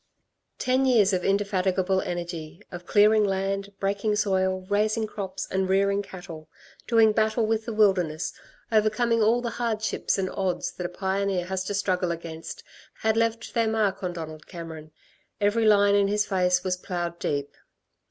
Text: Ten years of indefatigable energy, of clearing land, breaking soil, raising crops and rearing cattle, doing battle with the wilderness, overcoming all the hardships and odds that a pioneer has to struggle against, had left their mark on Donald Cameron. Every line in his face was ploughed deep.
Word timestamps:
Ten 0.57 0.87
years 0.87 1.13
of 1.13 1.23
indefatigable 1.23 2.01
energy, 2.01 2.59
of 2.71 2.87
clearing 2.87 3.23
land, 3.23 3.71
breaking 3.79 4.15
soil, 4.15 4.65
raising 4.67 5.05
crops 5.05 5.47
and 5.51 5.69
rearing 5.69 6.01
cattle, 6.01 6.49
doing 6.87 7.11
battle 7.11 7.45
with 7.45 7.65
the 7.65 7.71
wilderness, 7.73 8.33
overcoming 8.71 9.21
all 9.21 9.41
the 9.41 9.51
hardships 9.61 10.17
and 10.17 10.27
odds 10.31 10.71
that 10.71 10.87
a 10.87 10.89
pioneer 10.89 11.45
has 11.45 11.63
to 11.65 11.75
struggle 11.75 12.11
against, 12.11 12.63
had 13.01 13.15
left 13.15 13.53
their 13.53 13.67
mark 13.67 14.01
on 14.01 14.11
Donald 14.13 14.47
Cameron. 14.47 14.89
Every 15.39 15.65
line 15.67 15.93
in 15.93 16.07
his 16.07 16.25
face 16.25 16.63
was 16.63 16.77
ploughed 16.77 17.19
deep. 17.19 17.53